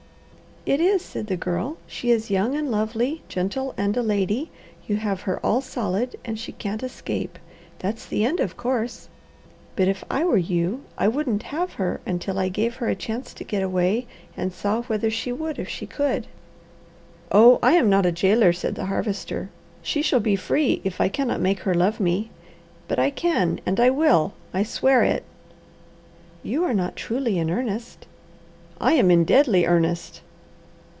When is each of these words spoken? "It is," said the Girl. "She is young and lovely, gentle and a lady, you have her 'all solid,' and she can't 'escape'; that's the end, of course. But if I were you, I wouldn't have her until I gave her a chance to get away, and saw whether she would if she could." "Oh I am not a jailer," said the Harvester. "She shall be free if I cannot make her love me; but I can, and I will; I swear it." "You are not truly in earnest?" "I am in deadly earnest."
"It 0.63 0.79
is," 0.79 1.01
said 1.01 1.25
the 1.25 1.37
Girl. 1.37 1.77
"She 1.87 2.11
is 2.11 2.29
young 2.29 2.53
and 2.55 2.69
lovely, 2.69 3.23
gentle 3.27 3.73
and 3.77 3.97
a 3.97 4.03
lady, 4.03 4.51
you 4.85 4.97
have 4.97 5.21
her 5.21 5.43
'all 5.43 5.59
solid,' 5.59 6.15
and 6.23 6.37
she 6.37 6.51
can't 6.51 6.83
'escape'; 6.83 7.39
that's 7.79 8.05
the 8.05 8.23
end, 8.23 8.39
of 8.39 8.57
course. 8.57 9.09
But 9.75 9.87
if 9.87 10.03
I 10.07 10.23
were 10.23 10.37
you, 10.37 10.83
I 10.99 11.07
wouldn't 11.07 11.41
have 11.49 11.73
her 11.73 11.99
until 12.05 12.37
I 12.37 12.49
gave 12.49 12.75
her 12.75 12.87
a 12.87 12.93
chance 12.93 13.33
to 13.33 13.43
get 13.43 13.63
away, 13.63 14.05
and 14.37 14.53
saw 14.53 14.83
whether 14.83 15.09
she 15.09 15.31
would 15.31 15.57
if 15.57 15.67
she 15.67 15.87
could." 15.87 16.27
"Oh 17.31 17.57
I 17.63 17.71
am 17.71 17.89
not 17.89 18.05
a 18.05 18.11
jailer," 18.11 18.53
said 18.53 18.75
the 18.75 18.85
Harvester. 18.85 19.49
"She 19.81 20.03
shall 20.03 20.19
be 20.19 20.35
free 20.35 20.79
if 20.83 21.01
I 21.01 21.09
cannot 21.09 21.41
make 21.41 21.61
her 21.61 21.73
love 21.73 21.99
me; 21.99 22.29
but 22.87 22.99
I 22.99 23.09
can, 23.09 23.59
and 23.65 23.79
I 23.79 23.89
will; 23.89 24.33
I 24.53 24.61
swear 24.61 25.03
it." 25.03 25.23
"You 26.43 26.63
are 26.65 26.73
not 26.75 26.95
truly 26.95 27.39
in 27.39 27.49
earnest?" 27.49 28.05
"I 28.79 28.93
am 28.93 29.09
in 29.09 29.25
deadly 29.25 29.65
earnest." 29.65 30.21